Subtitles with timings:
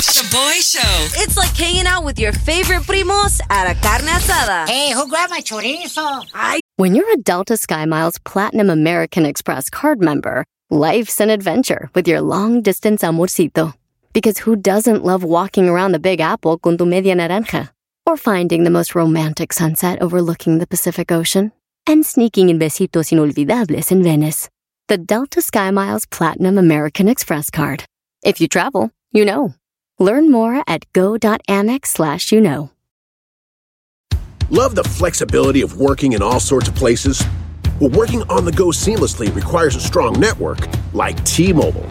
[0.00, 1.20] Shoboy Show.
[1.22, 4.68] It's like hanging out with your favorite primos at a carne asada.
[4.68, 6.24] Hey, who grabbed my chorizo?
[6.34, 12.08] I- When you're a Delta SkyMiles Platinum American Express card member, life's an adventure with
[12.08, 13.74] your long distance amorcito.
[14.12, 17.70] Because who doesn't love walking around the Big Apple con tu media naranja?
[18.06, 21.52] Or finding the most romantic sunset overlooking the Pacific Ocean?
[21.86, 24.48] And sneaking in besitos inolvidables in Venice.
[24.88, 27.84] The Delta SkyMiles Platinum American Express card.
[28.24, 29.54] If you travel, you know.
[30.02, 32.70] Learn more at go.amex slash you know.
[34.50, 37.24] Love the flexibility of working in all sorts of places?
[37.80, 40.58] Well, working on the go seamlessly requires a strong network
[40.92, 41.86] like T Mobile.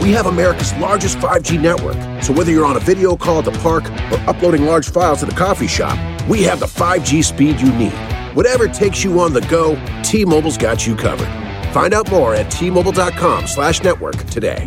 [0.00, 3.58] We have America's largest 5G network, so whether you're on a video call at the
[3.58, 5.98] park or uploading large files at a coffee shop,
[6.28, 7.94] we have the 5G speed you need.
[8.34, 11.28] Whatever takes you on the go, T Mobile's got you covered.
[11.74, 14.64] Find out more at T-Mobile.com slash network today.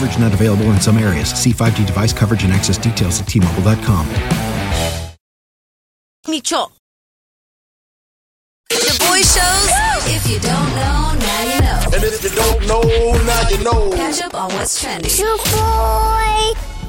[0.00, 1.28] Coverage not available in some areas.
[1.28, 4.06] See 5G device coverage and access details at tmobile.com.
[6.26, 6.70] Micho.
[8.72, 9.68] Shoboy shows.
[10.08, 11.82] If you don't know, now you know.
[11.92, 12.80] And if you don't know,
[13.26, 13.94] now you know.
[13.94, 15.10] Catch up on what's trending.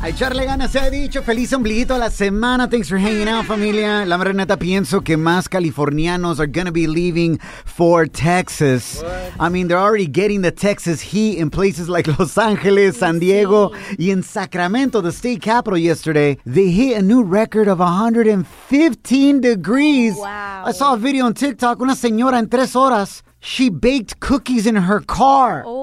[0.04, 1.22] A echarle ganas se ha dicho.
[1.22, 2.68] Feliz ombliguito a la semana.
[2.68, 4.04] Thanks for hanging out, familia.
[4.04, 9.04] La mera neta pienso que más californianos are gonna be leaving for Texas.
[9.40, 13.74] I mean, they're already getting the Texas heat in places like Los Angeles, San Diego,
[14.00, 16.36] y in Sacramento, the state capital yesterday.
[16.48, 20.16] They hit a new record of 115 degrees.
[20.18, 20.64] Wow.
[20.66, 21.80] I saw a video on TikTok.
[21.80, 23.22] Una señora en tres horas.
[23.40, 25.64] She baked cookies in her car.
[25.66, 25.81] Oh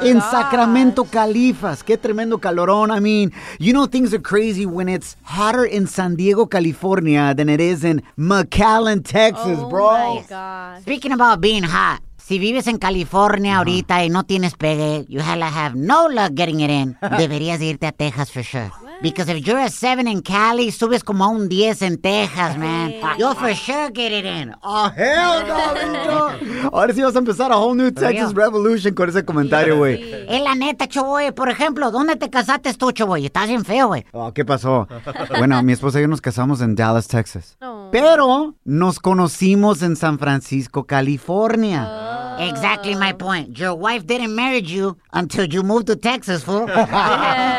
[0.00, 0.30] Oh, in God.
[0.30, 1.82] Sacramento, Califas.
[1.82, 2.90] Qué tremendo calorón.
[2.90, 7.48] I mean, you know things are crazy when it's hotter in San Diego, California than
[7.48, 10.14] it is in McAllen, Texas, Oh bro.
[10.16, 10.82] my God.
[10.82, 13.58] Speaking about being hot, si vives en California uh-huh.
[13.58, 16.96] ahorita y no tienes pegue, you hella have no luck getting it in.
[17.18, 18.70] Deberías irte a Texas for sure.
[19.02, 22.92] Because if you're a 7 in Cali, subes como a un 10 en Texas, man.
[23.18, 24.54] You'll for sure get it in.
[24.62, 25.74] Oh, hell no,
[26.40, 26.70] bicho.
[26.72, 30.02] Ahora sí vas a empezar a whole new Texas revolution con ese comentario, güey.
[30.28, 31.32] Es la neta, Choboy.
[31.32, 33.24] Por ejemplo, ¿dónde te casaste tú, Choboy?
[33.24, 34.04] Estás bien feo, güey.
[34.12, 34.86] Oh, ¿Qué pasó?
[35.38, 37.56] Bueno, mi esposa y yo nos casamos en Dallas, Texas.
[37.90, 42.19] Pero nos conocimos en San Francisco, California.
[42.48, 43.58] Exactly my point.
[43.58, 46.66] Your wife didn't marry you until you moved to Texas, fool.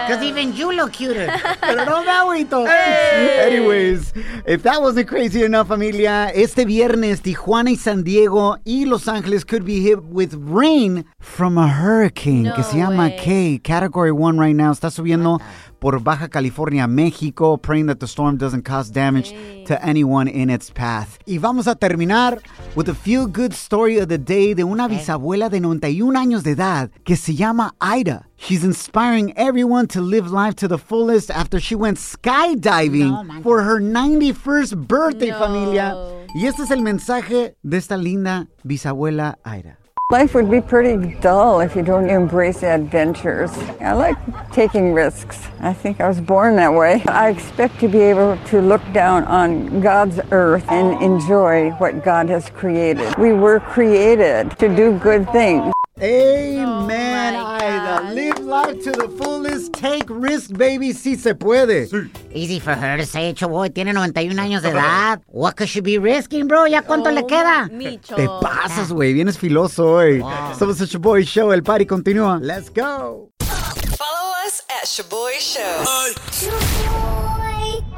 [0.02, 1.28] Because even you look cuter.
[1.62, 2.68] Pero no me agüito.
[2.68, 4.14] Anyways,
[4.46, 9.46] if that wasn't crazy enough, familia, este viernes Tijuana y San Diego y Los Ángeles
[9.46, 14.56] could be hit with rain from a hurricane que se llama Kay, Category 1 right
[14.56, 14.72] now.
[14.72, 15.40] Está subiendo
[15.82, 19.34] por Baja California, México, praying that the storm doesn't cause damage
[19.66, 21.18] to anyone in its path.
[21.26, 22.40] Y vamos a terminar
[22.76, 26.92] with a feel-good story of the day de una bisabuela de 91 años de edad
[27.04, 28.28] que se llama Ida.
[28.38, 33.80] She's inspiring everyone to live life to the fullest after she went skydiving for her
[33.80, 35.96] 91st birthday, familia.
[36.36, 39.81] Y este es el mensaje de esta linda bisabuela Ida.
[40.12, 43.50] Life would be pretty dull if you don't embrace adventures.
[43.80, 44.18] I like
[44.52, 45.48] taking risks.
[45.62, 47.02] I think I was born that way.
[47.08, 52.28] I expect to be able to look down on God's earth and enjoy what God
[52.28, 53.18] has created.
[53.18, 55.72] We were created to do good things.
[56.04, 58.14] Amen, oh Ida.
[58.16, 59.72] Live life to the fullest.
[59.74, 61.88] Take risk, baby, si se puede.
[62.34, 63.72] Easy for her to say, Choboy.
[63.72, 65.22] Tiene 91 años de edad.
[65.28, 66.66] What could she be risking, bro?
[66.66, 67.70] ¿Ya cuánto le oh, queda?
[68.16, 69.14] Te pasas, güey.
[69.14, 70.22] Vienes filoso hoy.
[70.58, 71.52] Somos el Shoboy Show.
[71.52, 72.40] El party continúa.
[72.42, 73.30] Let's go.
[73.40, 75.84] Follow us at Shoboy Show.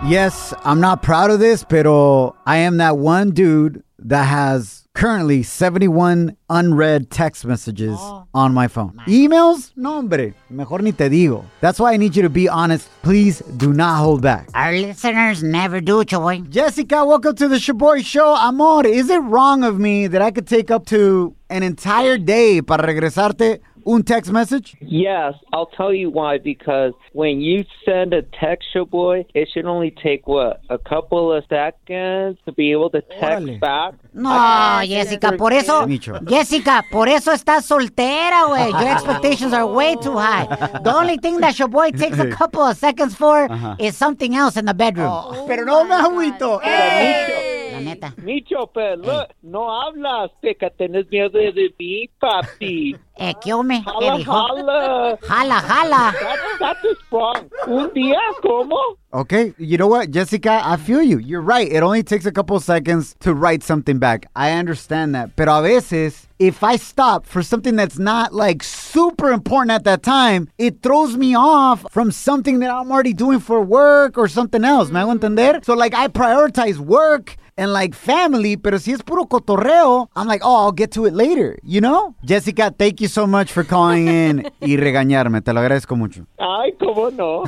[0.05, 5.41] Yes, I'm not proud of this, pero I am that one dude that has currently
[5.43, 8.27] 71 unread text messages oh.
[8.33, 8.99] on my phone.
[9.07, 9.71] Emails?
[9.75, 10.33] No, hombre.
[10.49, 11.45] Mejor ni te digo.
[11.61, 12.87] That's why I need you to be honest.
[13.01, 14.49] Please do not hold back.
[14.53, 16.49] Our listeners never do, Choboy.
[16.49, 18.35] Jessica, welcome to the Shoboy Show.
[18.35, 22.61] Amor, is it wrong of me that I could take up to an entire day
[22.61, 24.75] para regresarte un text message?
[24.81, 26.37] Yes, I'll tell you why.
[26.37, 31.31] Because when you send a text, your boy, it should only take what a couple
[31.31, 33.93] of seconds to be able to text back.
[34.13, 36.19] No, ah, Jessica, por eso, Micho.
[36.27, 38.71] Jessica, por eso estás soltera, güey.
[38.71, 40.45] Your expectations are way too high.
[40.83, 43.47] The only thing that your boy takes a couple of seconds for
[43.79, 45.09] is something else in the bedroom.
[45.11, 46.59] Oh Pero no me agüito.
[47.73, 48.13] La neta.
[48.23, 52.95] Micho, pero look, no hablas, peca, tenés miedo de mí, papi.
[53.15, 53.81] Eh, ¿qué hombre?
[53.83, 54.31] ¿Qué Jala, dijo?
[54.31, 55.17] jala.
[55.21, 56.13] Jala, jala.
[56.13, 56.97] That, that is.
[57.67, 58.77] Un día, ¿cómo?
[59.11, 60.61] Okay, you know what, Jessica?
[60.63, 61.19] I feel you.
[61.19, 61.71] You're right.
[61.71, 64.25] It only takes a couple seconds to write something back.
[64.35, 65.35] I understand that.
[65.35, 70.01] Pero a veces, if I stop for something that's not like super important at that
[70.01, 74.63] time, it throws me off from something that I'm already doing for work or something
[74.63, 74.89] else.
[74.89, 75.59] ¿Me hago entender?
[75.63, 80.41] So like I prioritize work and like family, pero si es puro cotorreo, I'm like,
[80.43, 82.15] oh, I'll get to it later, you know?
[82.25, 85.41] Jessica, thank you so much for calling in y regañarme.
[85.43, 86.25] Te lo agradezco mucho.
[86.39, 87.43] Ay, cómo no.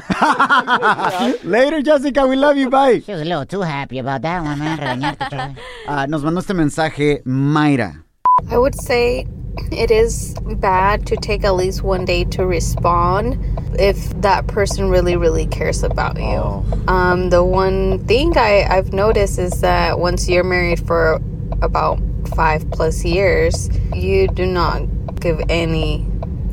[1.44, 3.00] Later, Jessica, we love you, bye.
[3.00, 4.78] She was a little too happy about that one, man.
[4.78, 5.56] Regañarte.
[5.88, 8.04] Ah, nos mandó este mensaje Mayra.
[8.52, 9.26] I would say
[9.72, 13.40] it is bad to take at least one day to respond
[13.80, 16.66] if that person really, really cares about you.
[16.88, 21.22] Um, the one thing I, I've noticed is that once you're married for
[21.62, 22.00] about
[22.36, 24.82] five plus years, you do not
[25.20, 26.06] give any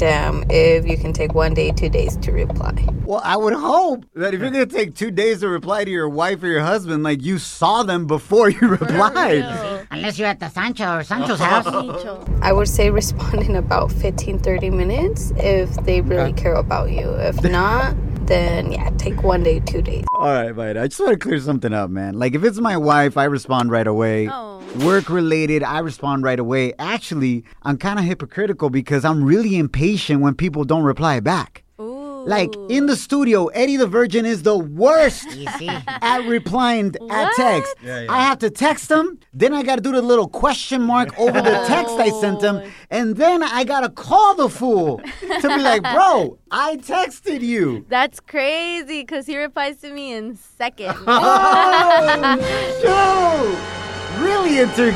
[0.02, 2.74] damn if you can take one day, two days to reply.
[3.04, 5.90] Well, I would hope that if you're going to take two days to reply to
[5.90, 9.44] your wife or your husband, like you saw them before you replied.
[9.92, 11.66] Unless you're at the Sancho or Sancho's house.
[12.40, 17.10] I would say respond in about 15, 30 minutes if they really care about you.
[17.10, 17.94] If not,
[18.26, 20.04] then yeah, take one day, two days.
[20.14, 22.18] All right, but I just want to clear something up, man.
[22.18, 24.28] Like, if it's my wife, I respond right away.
[24.30, 24.62] Oh.
[24.82, 26.72] Work related, I respond right away.
[26.78, 31.64] Actually, I'm kind of hypocritical because I'm really impatient when people don't reply back.
[32.26, 35.26] Like in the studio, Eddie the Virgin is the worst
[35.86, 37.74] at replying at text.
[37.84, 41.40] I have to text him, then I got to do the little question mark over
[41.40, 45.48] the text I sent him, oh, and then I got to call the fool to
[45.48, 47.84] be like, bro, I texted you.
[47.88, 50.98] That's crazy because he replies to me in seconds.
[51.06, 52.36] Oh,
[54.16, 54.92] dude, really into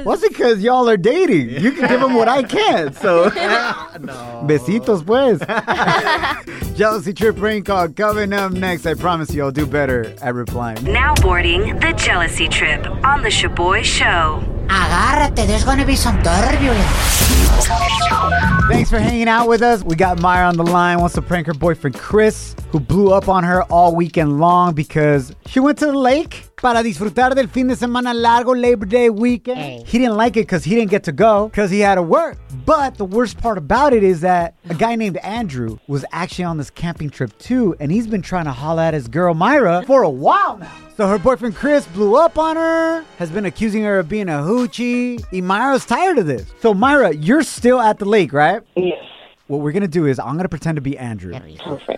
[0.00, 0.04] Kim.
[0.06, 1.50] Well, because y'all are dating.
[1.50, 2.94] You can give him what I can't.
[2.94, 3.30] So,
[4.46, 5.40] besitos, pues.
[6.76, 8.86] Jealousy trip prank call coming up next.
[8.86, 10.82] I promise you, I'll do better at replying.
[10.84, 14.42] Now boarding the jealousy trip on the Shoboy Show.
[14.68, 17.29] Agárrate, there's gonna be some turbulence.
[18.70, 19.82] Thanks for hanging out with us.
[19.82, 21.00] We got Myra on the line.
[21.00, 25.34] Wants to prank her boyfriend Chris, who blew up on her all weekend long because
[25.46, 29.86] she went to the lake para disfrutar del fin de semana largo Labor Day weekend.
[29.86, 32.38] He didn't like it because he didn't get to go because he had to work.
[32.64, 36.56] But the worst part about it is that a guy named Andrew was actually on
[36.56, 40.02] this camping trip too, and he's been trying to holla at his girl Myra for
[40.02, 40.72] a while now.
[41.00, 44.32] So her boyfriend Chris blew up on her, has been accusing her of being a
[44.32, 45.24] hoochie.
[45.32, 46.52] And Myra's tired of this.
[46.60, 48.60] So Myra, you're still at the lake, right?
[48.76, 49.02] Yes.
[49.46, 51.32] What we're gonna do is I'm gonna pretend to be Andrew,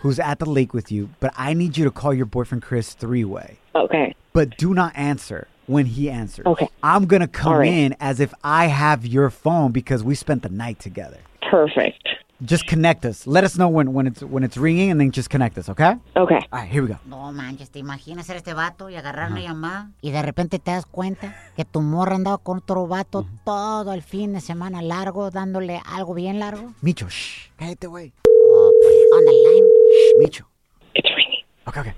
[0.03, 2.95] who's at the lake with you, but I need you to call your boyfriend Chris
[2.95, 3.59] three way.
[3.75, 4.15] Okay.
[4.33, 6.47] But do not answer when he answers.
[6.47, 6.69] Okay.
[6.85, 7.69] I'm gonna come All right.
[7.73, 11.19] in as if I have your phone because we spent the night together.
[11.51, 12.09] Perfect.
[12.45, 13.25] Just connect us.
[13.25, 15.95] Let us know when, when it's when it's ringing and then just connect us, okay?
[16.17, 16.41] Okay.
[16.51, 16.99] All right, here we go.
[17.07, 20.73] No manches, te imaginas ser este vato y agarrar una llamada y de repente te
[20.73, 25.31] das cuenta que tu morra andaba con otro vato todo el fin de semana largo
[25.31, 26.75] dándole algo bien largo.
[26.83, 27.51] Micho, shh.
[27.57, 28.13] Cállate, güey.
[28.27, 28.73] Oh,
[29.15, 29.69] on the line.
[29.93, 30.47] Shh, Micho.
[30.95, 31.45] It's ringing.
[31.69, 31.95] Okay, okay.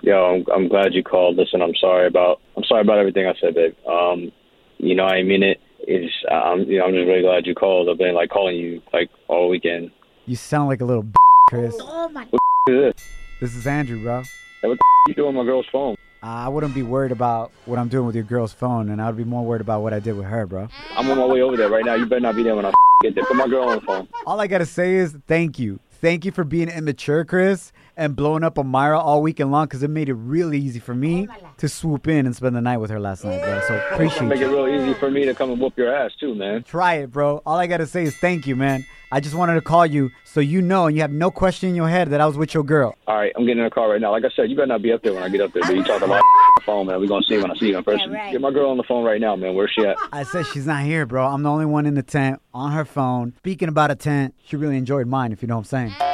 [0.00, 1.36] Yo, I'm I'm glad you called.
[1.36, 3.74] Listen, I'm sorry about I'm sorry about everything I said, babe.
[3.86, 4.32] Um,
[4.78, 5.60] you know I mean it.
[5.88, 7.88] Is I'm you know I'm just really glad you called.
[7.88, 9.90] I've been like calling you like all weekend.
[10.26, 11.06] You sound like a little
[11.48, 11.74] Chris.
[11.80, 12.26] Oh, oh my.
[12.26, 13.06] What is this?
[13.40, 14.22] This is Andrew, bro.
[14.60, 15.96] Hey, what you doing on my girl's phone?
[16.22, 19.16] I wouldn't be worried about what I'm doing with your girl's phone, and I would
[19.16, 20.68] be more worried about what I did with her, bro.
[20.94, 21.94] I'm on my way over there right now.
[21.94, 23.24] You better not be there when I get there.
[23.24, 24.08] Put my girl on the phone.
[24.26, 25.80] All I gotta say is thank you.
[26.02, 29.82] Thank you for being immature, Chris, and blowing up on Myra all weekend long because
[29.82, 31.28] it made it really easy for me
[31.58, 33.60] to swoop in and spend the night with her last night, bro.
[33.66, 34.26] So appreciate it.
[34.26, 36.62] Make it real easy for me to come and whoop your ass too, man.
[36.62, 37.42] Try it, bro.
[37.44, 38.86] All I gotta say is thank you, man.
[39.10, 41.74] I just wanted to call you so you know and you have no question in
[41.74, 42.94] your head that I was with your girl.
[43.06, 44.10] All right, I'm getting in the car right now.
[44.10, 45.62] Like I said, you better not be up there when I get up there.
[45.62, 47.00] But you talk a lot on the phone, man.
[47.00, 48.12] We're gonna see when I see you in person.
[48.12, 49.54] Get my girl on the phone right now, man.
[49.54, 49.96] Where's she at?
[50.12, 51.26] I said she's not here, bro.
[51.26, 53.32] I'm the only one in the tent on her phone.
[53.38, 56.07] Speaking about a tent, she really enjoyed mine, if you know what I'm saying.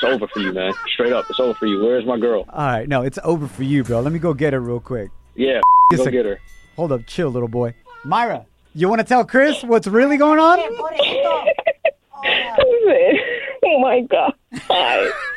[0.00, 0.72] It's over for you, man.
[0.92, 1.84] Straight up, it's over for you.
[1.84, 2.44] Where's my girl?
[2.50, 3.98] All right, no, it's over for you, bro.
[4.00, 5.10] Let me go get her real quick.
[5.34, 6.40] Yeah, Just go a- get her.
[6.76, 7.74] Hold up, chill, little boy.
[8.04, 10.60] Myra, you want to tell Chris what's really going on?
[13.64, 14.34] oh my god.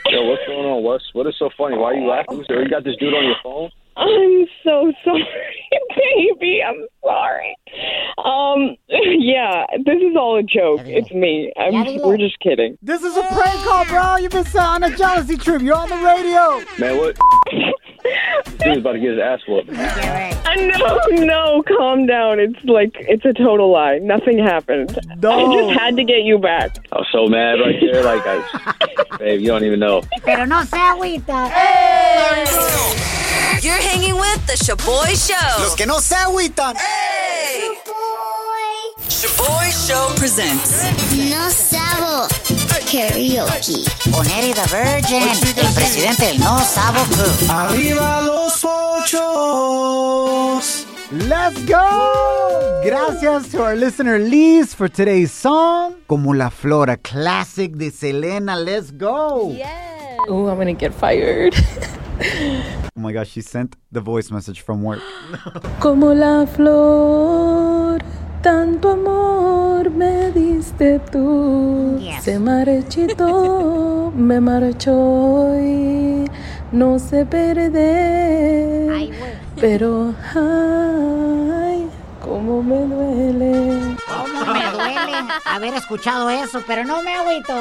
[0.05, 0.83] Yo, what's going on?
[0.83, 1.75] What's what is so funny?
[1.75, 2.45] Why are you laughing?
[2.47, 3.71] So you got this dude on your phone?
[3.98, 5.25] I'm so sorry,
[5.95, 6.62] baby.
[6.63, 7.55] I'm sorry.
[8.24, 10.81] Um, yeah, this is all a joke.
[10.86, 11.51] It's me.
[11.57, 11.74] I'm.
[12.01, 12.77] We're just kidding.
[12.81, 14.17] This is a prank call, bro.
[14.17, 15.62] You've been sent on a jealousy trip.
[15.62, 16.63] You're on the radio.
[16.79, 17.17] Man, what?
[18.03, 19.69] this dude's about to get his ass whooped.
[19.69, 22.39] Uh, no, no, calm down.
[22.39, 24.00] It's like it's a total lie.
[24.00, 24.98] Nothing happened.
[25.21, 25.31] No.
[25.31, 26.77] I just had to get you back.
[26.91, 28.03] I was so mad right there.
[28.03, 30.01] Like, I, babe, you don't even know.
[30.24, 31.51] Pero no se agüita.
[33.61, 35.61] You're hanging with the Shaboy Show.
[35.61, 36.75] Los que no se agüitan.
[36.75, 37.77] Hey!
[39.07, 40.81] Shaboy Show presents
[41.29, 42.27] No Sabo
[42.89, 43.85] Karaoke.
[44.11, 47.31] Con Eddie the Virgin, el presidente del No Sabo Crew.
[47.51, 49.21] Arriba los ochos.
[51.11, 52.81] Let's go!
[52.83, 55.97] Gracias to our listener Liz for today's song.
[56.07, 58.55] Como la flor, a classic de Selena.
[58.55, 59.53] Let's go!
[60.29, 61.55] Oh, I'm gonna get fired.
[62.95, 64.99] Oh my gosh, she sent the voice message from work.
[65.79, 67.99] Como la flor,
[68.43, 71.99] tanto amor me diste tú.
[72.21, 76.27] Se marchitó, me marchó y
[76.71, 79.09] no se perder.
[79.59, 81.87] Pero, ay,
[82.21, 83.95] cómo me duele.
[84.07, 85.13] ¿Cómo me duele
[85.45, 86.61] haber escuchado eso?
[86.67, 87.53] Pero no me agüito.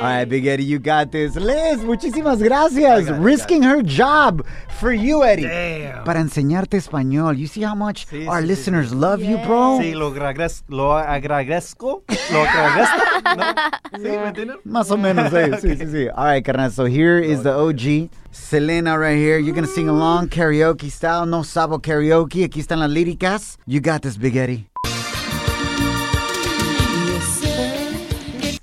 [0.00, 1.36] All right, Big Eddie, you got this.
[1.36, 3.06] Liz, muchísimas gracias.
[3.18, 4.42] Risking her job
[4.78, 5.42] for you, Eddie.
[5.46, 6.04] Damn.
[6.04, 7.36] Para enseñarte español.
[7.36, 9.78] You see how much our listeners love you, bro?
[9.78, 12.02] Sí, lo, agradez- lo agradezco.
[12.32, 13.36] Lo agradezco.
[13.36, 13.44] ¿no?
[13.98, 14.08] ¿Sí?
[14.08, 14.56] ¿Me entienden?
[14.64, 16.08] Más o menos, sí, sí, sí, sí.
[16.16, 16.70] All right, carnal.
[16.70, 18.08] So here is the OG.
[18.32, 19.38] Selena right here.
[19.38, 21.26] You're going to sing along karaoke style.
[21.26, 22.44] No sabo karaoke.
[22.44, 23.58] Aquí están las líricas.
[23.66, 24.69] You got this, Big Eddie.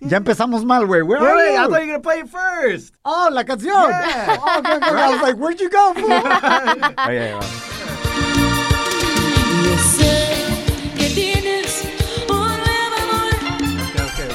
[0.09, 1.01] Ya empezamos mal, güey.
[1.01, 1.57] Where Wait, are you?
[1.57, 2.93] I thought you were going to play it first.
[3.03, 3.89] Oh, la canción.
[3.89, 4.37] Yeah.
[4.39, 4.89] Oh, okay, okay.
[4.89, 6.05] I was like, where'd you go, fool?
[6.09, 7.67] oh, yeah, yeah.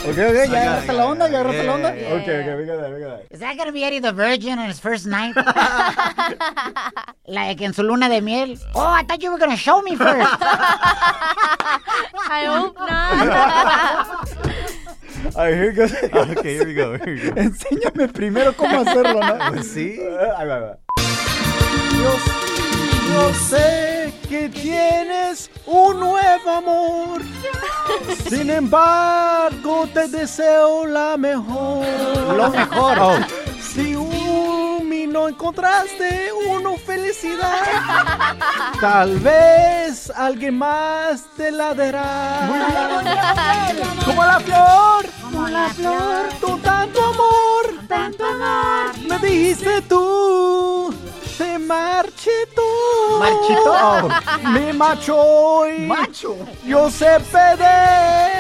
[0.05, 1.88] Okay, okay, ya agarraste la onda, ya agarraste la onda.
[1.88, 3.26] Okay, okay, we got that, we got that.
[3.31, 5.33] Is that gonna be Eddie the Virgin on his first night?
[7.26, 8.59] like en su luna de miel?
[8.75, 10.37] Oh, I thought you were gonna show me first.
[12.29, 14.59] I hope not.
[15.37, 15.95] All right, here goes.
[15.95, 17.41] Okay, here we go, here we go.
[17.41, 19.39] Enséñame primero cómo hacerlo, ¿no?
[19.53, 19.99] Pues sí.
[20.37, 20.79] Ahí va, ahí va.
[23.12, 27.23] Yo sé que tienes un nuevo amor.
[28.29, 31.87] Sin embargo, te deseo la mejor.
[32.37, 32.99] Lo mejor.
[33.01, 33.19] Oh.
[33.73, 33.97] Si
[35.12, 37.62] no encontraste una felicidad,
[38.81, 42.49] tal vez alguien más te la dará.
[44.07, 45.07] Como la flor,
[45.43, 50.95] como la flor, con tanto amor, tanto amor, me dijiste tú.
[51.37, 52.63] Se marchitó.
[53.19, 54.09] Marchitó.
[54.51, 56.37] Me macho y Macho.
[56.65, 58.31] yo sé perder.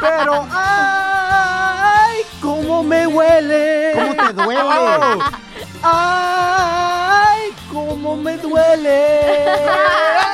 [0.00, 3.92] Pero ay, cómo me huele.
[3.94, 4.62] ¿Cómo te duele?
[5.82, 9.54] Ay, cómo me duele.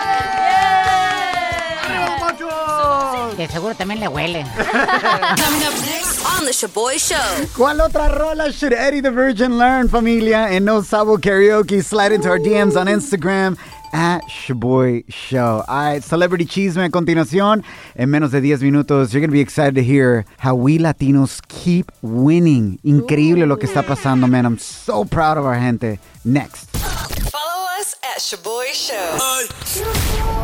[3.44, 4.42] De seguro también le huele.
[4.56, 7.46] Coming up next on the Shaboy Show.
[7.54, 10.50] ¿Cuál otra rola should Eddie the Virgin learn, familia?
[10.50, 13.58] En No Sabo Karaoke, slide into our DMs on Instagram
[13.92, 15.62] at Shaboy Show.
[15.68, 17.62] All right, Celebrity Chisme a continuación.
[17.94, 21.42] En menos de 10 minutos, you're going to be excited to hear how we Latinos
[21.46, 22.78] keep winning.
[22.82, 24.46] Increíble lo que está pasando, man.
[24.46, 25.98] I'm so proud of our gente.
[26.24, 26.70] Next.
[26.70, 30.43] Follow us at Shaboy Show.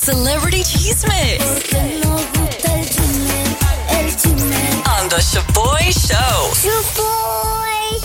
[0.00, 1.40] Celebrity Chisme.
[4.86, 6.52] On the Shoboy Show.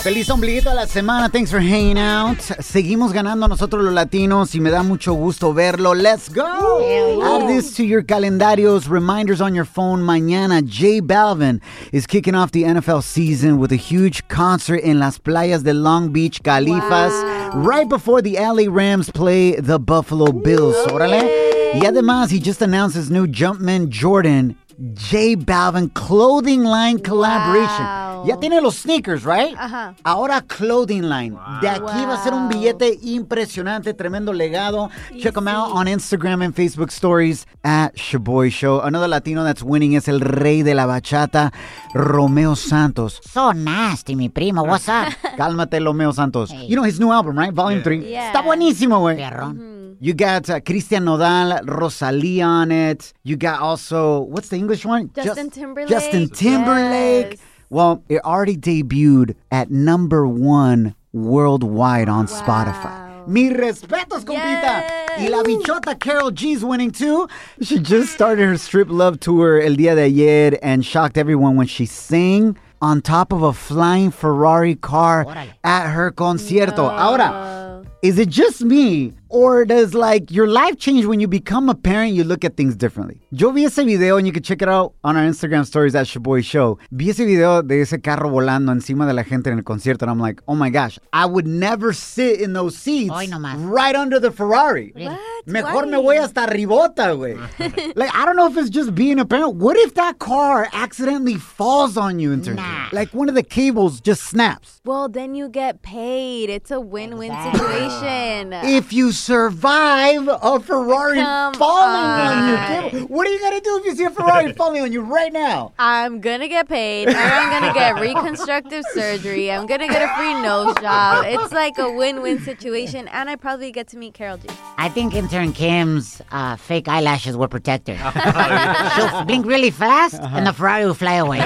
[0.02, 1.28] Feliz ombliguito de la semana.
[1.30, 2.38] Thanks for hanging out.
[2.60, 5.94] Seguimos ganando nosotros los latinos y me da mucho gusto verlo.
[5.94, 6.80] Let's go.
[7.22, 8.88] Add this to your calendarios.
[8.88, 10.02] Reminders on your phone.
[10.02, 11.60] Mañana, J Balvin
[11.92, 16.10] is kicking off the NFL season with a huge concert in Las Playas de Long
[16.10, 17.12] Beach, Califas,
[17.54, 20.74] right before the LA Rams play the Buffalo Bills.
[20.86, 21.51] Órale.
[21.74, 24.56] Y además, he just announced his new Jumpman Jordan
[24.94, 28.01] J Balvin clothing line collaboration.
[28.26, 29.54] Ya tiene los sneakers, right?
[29.58, 29.94] Ajá.
[30.04, 31.36] Ahora clothing line.
[31.60, 34.90] De aquí va a ser un billete impresionante, tremendo legado.
[35.18, 38.80] Check them out on Instagram and Facebook stories at Shaboy Show.
[38.80, 41.52] Another Latino that's winning es el rey de la bachata,
[41.94, 43.20] Romeo Santos.
[43.30, 44.62] So nasty, mi primo.
[44.64, 45.08] What's up?
[45.36, 46.52] Cálmate, Romeo Santos.
[46.52, 47.52] You know his new album, right?
[47.52, 47.98] Volume 3.
[48.10, 48.28] Yeah.
[48.32, 49.16] Está buenísimo, güey.
[49.16, 49.96] Perrón.
[50.00, 53.12] You got uh, Christian Nodal, Rosalia on it.
[53.22, 55.10] You got also, what's the English one?
[55.14, 55.88] Justin Just- Timberlake.
[55.88, 57.30] Justin Timberlake.
[57.32, 57.40] Yes.
[57.72, 63.26] Well, it already debuted at number one worldwide on Spotify.
[63.26, 64.84] Mi respetos, compita.
[65.18, 67.26] Y la bichota Karol G's winning too.
[67.62, 71.66] She just started her strip love tour el día de ayer and shocked everyone when
[71.66, 75.26] she sang on top of a flying Ferrari car
[75.64, 76.90] at her concierto.
[76.90, 81.74] Ahora, is it just me or does like your life change when you become a
[81.74, 83.20] parent you look at things differently?
[83.30, 86.06] Yo vi ese video and you can check it out on our instagram stories at
[86.06, 86.78] Shoboy show.
[86.90, 90.10] Vi ese video de ese carro volando encima de la gente en el concierto and
[90.10, 93.56] i'm like oh my gosh i would never sit in those seats Hoy nomás.
[93.58, 94.92] right under the ferrari.
[94.94, 95.18] What?
[95.46, 97.38] mejor me voy hasta ribota güey.
[97.96, 99.56] Like i don't know if it's just being a parent.
[99.56, 102.60] What if that car accidentally falls on you and turns
[102.92, 104.80] like one of the cables just snaps.
[104.84, 106.50] Well, then you get paid.
[106.50, 108.52] It's a win-win situation.
[108.52, 112.54] if you survive a Ferrari Come falling on you.
[112.56, 112.90] on.
[112.90, 115.32] Kim, What are you gonna do if you see a Ferrari falling on you right
[115.32, 115.72] now?
[115.78, 119.50] I'm gonna get paid, and I'm gonna get reconstructive surgery.
[119.50, 121.24] I'm gonna get a free nose job.
[121.28, 124.48] It's like a win-win situation, and I probably get to meet Karol G.
[124.78, 127.96] I think intern Kim's uh, fake eyelashes will protect her.
[128.96, 131.42] She'll blink really fast, and the Ferrari will fly away.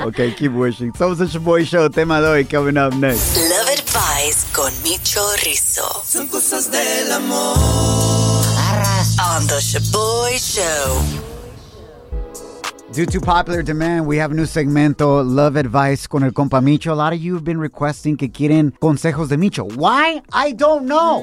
[0.00, 0.92] okay, keep wishing.
[0.94, 3.36] So Somos el Boy Show, tema de hoy, coming up next.
[3.36, 5.86] Love Advice con Micho Rizzo.
[6.04, 7.54] Son cosas del amor.
[9.18, 11.00] On the Shoboy Show.
[12.92, 16.92] Due to popular demand, we have a new segmento, Love Advice con el compa Micho.
[16.92, 19.64] A lot of you have been requesting que quieren consejos de Micho.
[19.76, 20.22] Why?
[20.32, 21.22] I don't know.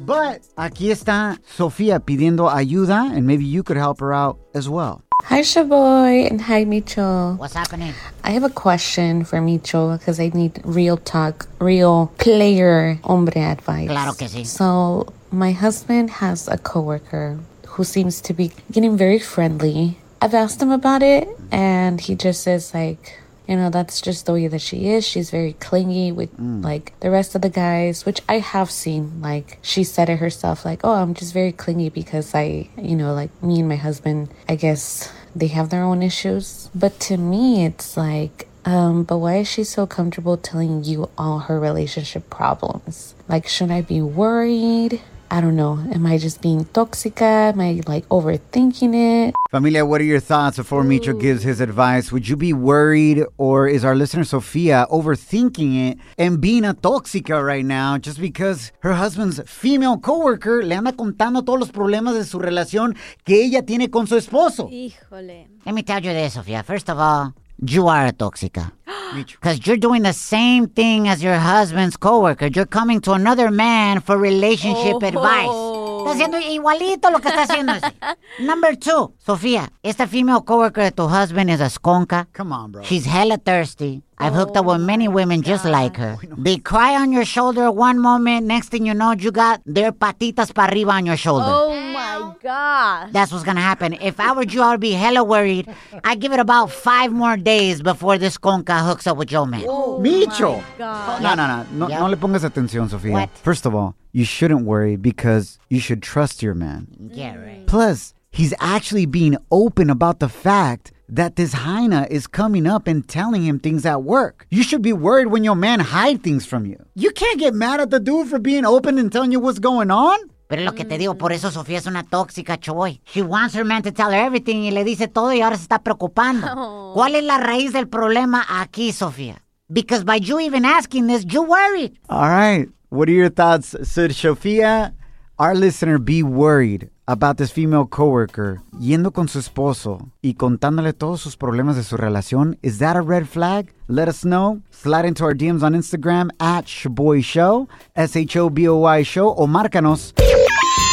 [0.00, 5.02] But aquí está Sofía pidiendo ayuda, and maybe you could help her out as well.
[5.28, 7.38] Hi, Shoboy, and hi, Micho.
[7.38, 7.94] What's happening?
[8.22, 13.88] I have a question for Micho because I need real talk, real player hombre advice.
[13.88, 14.44] Claro que sí.
[14.46, 19.96] So, my husband has a coworker who seems to be getting very friendly.
[20.20, 24.32] I've asked him about it, and he just says, like, you know, that's just the
[24.32, 25.06] way that she is.
[25.06, 29.20] She's very clingy with like the rest of the guys, which I have seen.
[29.20, 33.12] Like she said it herself, like, "Oh, I'm just very clingy because I, you know,
[33.12, 37.64] like me and my husband, I guess they have their own issues." But to me,
[37.66, 43.14] it's like, um, but why is she so comfortable telling you all her relationship problems?
[43.28, 45.02] Like, should I be worried?
[45.30, 45.78] I don't know.
[45.92, 47.52] Am I just being toxica?
[47.52, 49.34] Am I like overthinking it?
[49.50, 52.12] Familia, what are your thoughts before Micho gives his advice?
[52.12, 57.44] Would you be worried, or is our listener Sofia overthinking it and being a tóxica
[57.44, 62.24] right now just because her husband's female coworker le anda contando todos los problemas de
[62.24, 64.68] su relación que ella tiene con su esposo?
[64.70, 65.48] Híjole.
[65.64, 66.62] Let me tell you this, Sofia.
[66.62, 68.72] First of all, you are a toxica.
[69.22, 72.46] Because you're doing the same thing as your husband's coworker.
[72.46, 75.06] You're coming to another man for relationship Oh.
[75.06, 75.70] advice.
[76.04, 77.72] Está haciendo igualito lo que está haciendo.
[78.40, 82.26] Number two, Sofia, esta female coworker de tu husband is a sconca.
[82.34, 82.82] Come on, bro.
[82.82, 84.02] She's hella thirsty.
[84.18, 86.16] I've hooked up with many women just like her.
[86.38, 90.54] They cry on your shoulder one moment, next thing you know, you got their patitas
[90.54, 91.46] para arriba on your shoulder.
[91.48, 93.12] Oh my God.
[93.12, 93.94] That's what's gonna happen.
[93.94, 95.68] If I were you, I would be hella worried.
[96.04, 99.64] I'd give it about five more days before this conca hooks up with your Man.
[99.66, 100.62] Oh Micho!
[100.78, 101.22] God.
[101.22, 101.66] No, no, no.
[101.72, 102.00] No, Yep.
[102.00, 103.12] no le pongas atención, Sofia.
[103.12, 103.30] What?
[103.38, 106.86] First of all, you shouldn't worry because you should trust your man.
[107.12, 107.66] Yeah, right.
[107.66, 113.06] Plus, he's actually being open about the fact that this hyena is coming up and
[113.06, 114.46] telling him things at work.
[114.50, 116.76] You should be worried when your man hide things from you.
[116.94, 119.90] You can't get mad at the dude for being open and telling you what's going
[119.90, 120.18] on.
[120.48, 123.00] Pero es lo que te digo, por eso Sofía es una tóxica, choy.
[123.06, 125.62] She wants her man to tell her everything y le dice todo y ahora se
[125.62, 126.46] está preocupando.
[126.56, 126.92] Oh.
[126.94, 129.42] ¿Cuál es la raíz del problema aquí, Sofía?
[129.68, 131.98] Because by you even asking this, you worried.
[132.08, 132.68] All right.
[132.90, 133.74] What are your thoughts?
[133.82, 134.94] Should Sofia,
[135.38, 141.20] our listener, be worried about this female coworker yendo con su esposo y contándole todos
[141.20, 142.58] sus problemas de su relación?
[142.62, 143.72] Is that a red flag?
[143.88, 144.62] Let us know.
[144.70, 149.02] Slide into our DMs on Instagram at Shoboy Show, S H O B O Y
[149.04, 150.12] Show, o márcanos.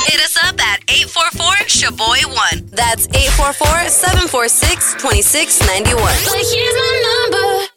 [0.07, 2.71] Hit us up at 844-SHABOY1.
[2.71, 5.95] That's 844-746-2691.
[5.95, 7.67] Well, here's my number,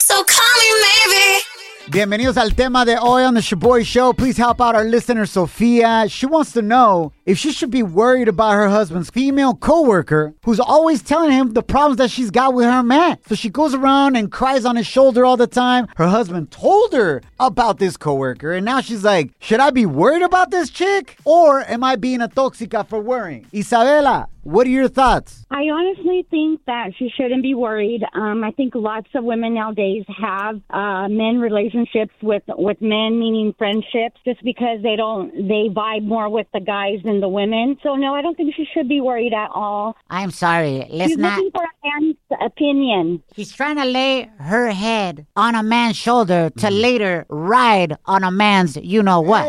[0.00, 1.53] so call me maybe.
[1.90, 4.14] Bienvenidos al tema de hoy on the Shoboy Show.
[4.14, 6.06] Please help out our listener, Sofia.
[6.08, 10.58] She wants to know if she should be worried about her husband's female coworker who's
[10.58, 13.18] always telling him the problems that she's got with her man.
[13.28, 15.86] So she goes around and cries on his shoulder all the time.
[15.96, 20.22] Her husband told her about this coworker, and now she's like, should I be worried
[20.22, 21.18] about this chick?
[21.26, 23.46] Or am I being a toxica for worrying?
[23.52, 25.44] Isabela, what are your thoughts?
[25.50, 28.02] I honestly think that she shouldn't be worried.
[28.14, 33.54] Um, I think lots of women nowadays have uh, men relationships with with men, meaning
[33.58, 37.78] friendships, just because they don't they vibe more with the guys than the women.
[37.82, 39.96] So no, I don't think she should be worried at all.
[40.10, 40.86] I'm sorry.
[40.90, 41.36] Let's She's not.
[41.36, 43.22] looking for a man's opinion.
[43.34, 48.30] She's trying to lay her head on a man's shoulder to later ride on a
[48.30, 49.46] man's you know what.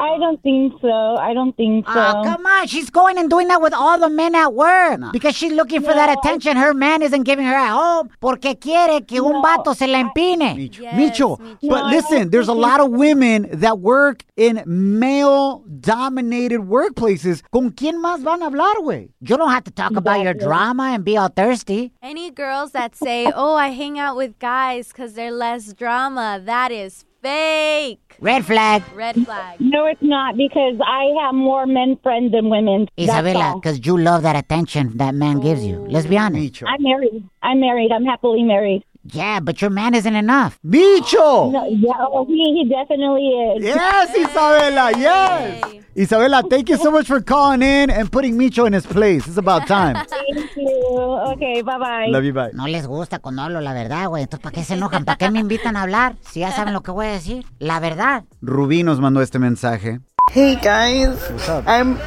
[0.00, 1.16] I don't think so.
[1.16, 2.18] I don't think ah, so.
[2.20, 2.66] Oh, come on.
[2.66, 5.00] She's going and doing that with all the men at work.
[5.12, 8.08] Because she's looking for that attention her man isn't giving her at home.
[8.20, 10.56] Porque quiere que un vato se la empine.
[10.56, 11.38] Micho, Micho.
[11.68, 17.42] but listen, there's a lot of women that work in male dominated workplaces.
[17.52, 19.10] ¿Con quién más van a hablar, güey?
[19.20, 21.92] You don't have to talk about your drama and be all thirsty.
[22.02, 26.72] Any girls that say, oh, I hang out with guys because they're less drama, that
[26.72, 28.16] is fake.
[28.20, 28.82] Red flag.
[28.94, 29.60] Red flag.
[29.60, 32.88] No, it's not because I have more men friends than women.
[32.96, 35.86] That's Isabella, because you love that attention that man gives you.
[35.88, 36.62] Let's be honest.
[36.66, 37.28] I'm married.
[37.42, 37.92] I'm married.
[37.92, 38.84] I'm happily married.
[39.04, 40.58] Yeah, but your man isn't enough.
[40.64, 41.50] Micho!
[41.50, 43.64] No, yeah, oh, he, he definitely is.
[43.64, 45.64] Yes, Isabella, yes.
[45.96, 49.26] Isabella, thank you so much for calling in and putting Micho in his place.
[49.26, 49.96] It's about time.
[50.08, 50.96] Thank you.
[51.32, 52.06] Okay, bye bye.
[52.08, 52.50] Love you, bye.
[52.52, 54.22] No les gusta cuando hablo la verdad, güey.
[54.22, 55.04] Entonces, ¿para qué se enojan?
[55.04, 56.14] ¿Para qué me invitan a hablar?
[56.20, 57.44] Si ya saben lo que voy a decir.
[57.58, 58.24] La verdad.
[58.40, 60.00] Rubí nos mandó este mensaje.
[60.30, 61.64] Hey guys, up?
[61.66, 61.98] I'm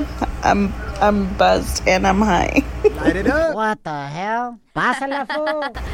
[0.43, 2.63] I'm I'm buzzed and I'm high.
[2.95, 3.53] Light it up.
[3.53, 4.62] What the hell?
[4.73, 5.27] Pásala.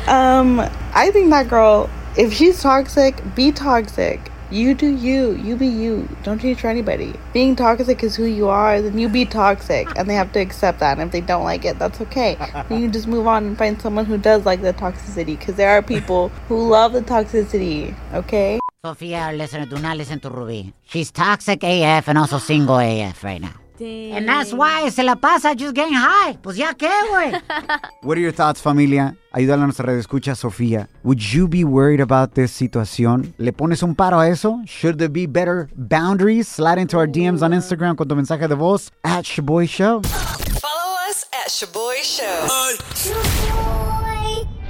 [0.08, 0.60] Um,
[0.94, 4.32] I think that girl, if she's toxic, be toxic.
[4.52, 5.32] You do you.
[5.38, 6.08] You be you.
[6.22, 7.16] Don't change for anybody.
[7.34, 8.80] Being toxic is who you are.
[8.80, 11.00] Then you be toxic, and they have to accept that.
[11.00, 12.38] And if they don't like it, that's okay.
[12.70, 15.72] Then you just move on and find someone who does like the toxicity, because there
[15.72, 17.96] are people who love the toxicity.
[18.14, 18.60] Okay.
[18.90, 20.74] Sofia, listen, do not listen to Ruby.
[20.86, 23.52] She's toxic AF and also single AF right now.
[23.82, 26.38] And that's why se la pasa just getting high.
[26.42, 27.42] Pues ya qué, güey.
[28.04, 29.18] What are your thoughts, familia?
[29.34, 30.88] Ayúdale a nuestra radio escucha, Sofía.
[31.04, 33.34] Would you be worried about this situación?
[33.38, 34.62] ¿Le pones un paro a eso?
[34.66, 36.48] Should there be better boundaries?
[36.48, 40.02] Slide into our DMs on Instagram con tu mensaje de voz at Shaboy Show.
[40.04, 43.28] Follow us at Shaboy Show.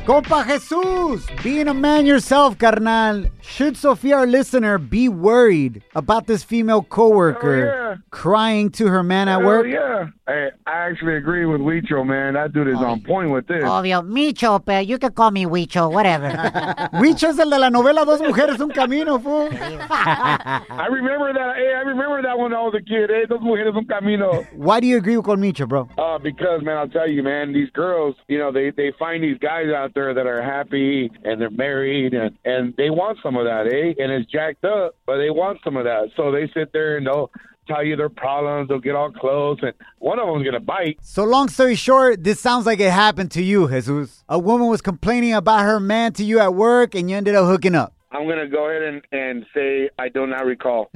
[0.09, 6.43] Compa Jesus, being a man yourself, carnal, should Sofia, our listener, be worried about this
[6.43, 9.67] female coworker crying to her man at Hell work?
[9.67, 10.07] yeah.
[10.27, 12.35] Hey, I actually agree with Weecho, man.
[12.35, 13.63] That dude is on point with this.
[13.63, 14.03] Obvio.
[14.03, 16.29] Micho, pero you can call me Wicho, whatever.
[16.93, 19.49] Wicho es el de la novela Dos Mujeres, Un Camino, fool.
[19.51, 21.55] I remember that.
[21.55, 23.09] Hey, I remember that when I was a kid.
[23.09, 24.45] Hey, those mujeres un camino.
[24.53, 25.89] Why do you agree con Micho, bro?
[25.97, 29.37] Uh, because man, I'll tell you, man, these girls, you know, they they find these
[29.39, 33.45] guys out there that are happy and they're married and and they want some of
[33.45, 33.93] that, eh?
[34.01, 36.09] And it's jacked up, but they want some of that.
[36.15, 37.31] So they sit there and they'll
[37.67, 38.67] tell you their problems.
[38.69, 40.97] They'll get all close, and one of them's gonna bite.
[41.01, 44.23] So long story short, this sounds like it happened to you, Jesus.
[44.27, 47.45] A woman was complaining about her man to you at work and you ended up
[47.45, 47.93] hooking up.
[48.11, 50.89] I'm gonna go ahead and, and say I do not recall.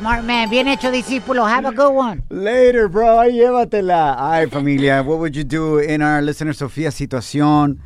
[0.00, 0.48] Smart man.
[0.48, 1.46] Bien hecho, discípulo.
[1.46, 2.22] Have a good one.
[2.30, 3.18] Later, bro.
[3.18, 4.16] Ahí llévatela.
[4.18, 5.02] All right, familia.
[5.02, 7.78] What would you do in our listener Sofia situación?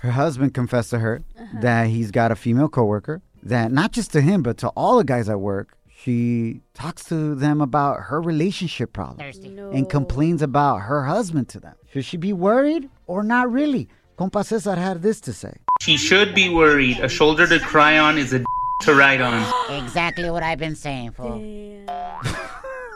[0.00, 1.60] Her husband confessed to her uh-huh.
[1.62, 5.04] that he's got a female coworker that not just to him, but to all the
[5.04, 11.06] guys at work, she talks to them about her relationship problems and complains about her
[11.06, 11.74] husband to them.
[11.90, 13.88] Should she be worried or not really?
[14.18, 15.54] Compa Cesar had this to say.
[15.80, 16.98] She should be worried.
[17.00, 18.44] A shoulder to cry on is a d-
[18.82, 19.42] to ride on.
[19.82, 21.40] Exactly what I've been saying, fool.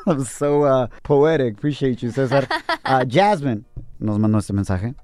[0.07, 1.55] That was so uh, poetic.
[1.55, 2.47] Appreciate you, Cesar.
[2.85, 3.65] Uh, Jasmine
[3.99, 4.95] nos mandó este mensaje.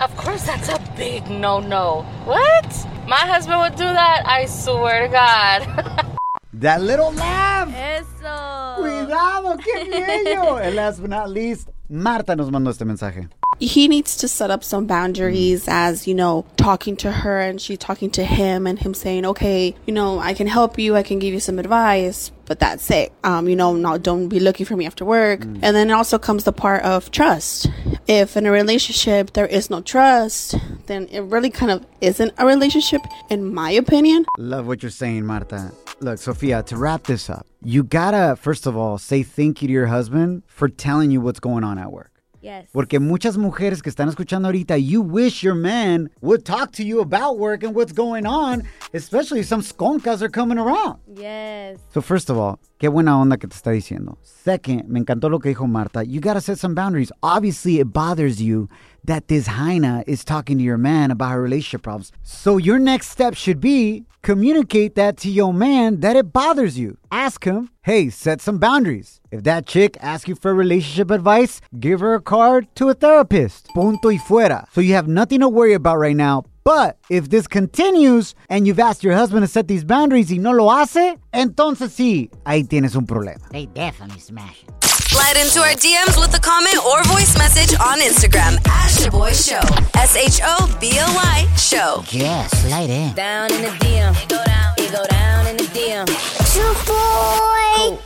[0.00, 2.02] Of course, that's a big no no.
[2.24, 2.86] What?
[3.06, 4.22] My husband would do that?
[4.24, 6.06] I swear to God.
[6.54, 7.68] That little laugh.
[7.74, 8.76] Eso.
[8.78, 10.56] Cuidado, qué bello.
[10.56, 13.28] And last but not least, Marta nos mandó este mensaje.
[13.60, 17.76] He needs to set up some boundaries as you know talking to her and she
[17.76, 21.18] talking to him and him saying okay you know i can help you i can
[21.18, 23.12] give you some advice but that's it.
[23.22, 25.42] Um you know not don't be looking for me after work.
[25.44, 27.70] And then it also comes the part of trust.
[28.08, 32.44] If in a relationship there is no trust then it really kind of isn't a
[32.44, 34.26] relationship in my opinion.
[34.36, 35.70] Love what you're saying, Marta.
[36.00, 39.72] Look, Sofia, to wrap this up, you gotta, first of all, say thank you to
[39.72, 42.10] your husband for telling you what's going on at work.
[42.40, 42.68] Yes.
[42.72, 47.00] Porque muchas mujeres que están escuchando ahorita, you wish your man would talk to you
[47.00, 48.62] about work and what's going on,
[48.94, 50.98] especially if some skonkas are coming around.
[51.06, 51.78] Yes.
[51.92, 54.16] So first of all, qué buena onda que te está diciendo.
[54.22, 56.02] Second, me encantó lo que dijo Marta.
[56.02, 57.12] You gotta set some boundaries.
[57.22, 58.68] Obviously, it bothers you
[59.04, 62.12] that this Heina is talking to your man about her relationship problems.
[62.22, 66.98] So your next step should be communicate that to your man that it bothers you.
[67.10, 69.20] Ask him, hey, set some boundaries.
[69.30, 73.68] If that chick asks you for relationship advice, give her a card to a therapist.
[73.74, 74.66] Punto y fuera.
[74.72, 76.44] So you have nothing to worry about right now.
[76.62, 80.52] But if this continues and you've asked your husband to set these boundaries y no
[80.52, 83.48] lo hace, entonces sí, ahí tienes un problema.
[83.50, 84.89] They definitely smash it.
[85.10, 89.58] Slide into our DMs with a comment or voice message on Instagram at Shoboy Show.
[89.98, 92.04] S H O B O Y Show.
[92.10, 93.12] Yeah, slide in.
[93.14, 94.14] Down in the DM.
[94.22, 94.74] It go down.
[94.78, 96.06] It go down in the DM.
[96.52, 98.00] Shoboy.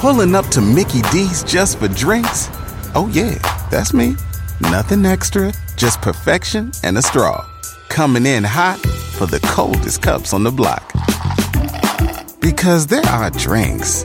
[0.00, 2.48] Pulling up to Mickey D's just for drinks?
[2.96, 3.34] Oh, yeah,
[3.70, 4.16] that's me.
[4.60, 7.48] Nothing extra, just perfection and a straw.
[7.88, 10.82] Coming in hot for the coldest cups on the block.
[12.40, 14.04] Because there are drinks,